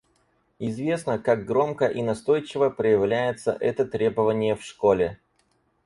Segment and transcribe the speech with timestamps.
[0.57, 5.19] Известно, как громко и настойчиво проявляется это требование в школе.